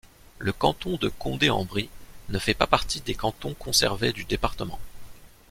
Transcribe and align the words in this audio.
Le 0.39 0.51
canton 0.51 0.95
de 0.97 1.09
Condé-en-Brie 1.09 1.91
ne 2.29 2.39
fait 2.39 2.55
pas 2.55 2.65
partie 2.65 3.01
des 3.01 3.13
cantons 3.13 3.53
conservés 3.53 4.13
du 4.13 4.23
département. 4.25 4.79